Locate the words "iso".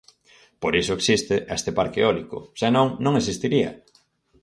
0.81-0.93